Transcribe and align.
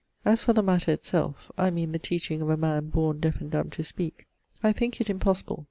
As 0.25 0.41
for 0.41 0.53
the 0.53 0.63
matter 0.63 0.89
it 0.89 1.05
selfe, 1.05 1.51
I 1.59 1.69
meane 1.69 1.91
the 1.91 1.99
teaching 1.99 2.41
of 2.41 2.49
a 2.49 2.57
man 2.57 2.89
borne 2.89 3.19
deafe 3.19 3.39
and 3.39 3.51
dumbe 3.51 3.71
to 3.73 3.83
speake, 3.83 4.25
I 4.63 4.73
thinke 4.73 4.99
it 4.99 5.11
impossible. 5.11 5.59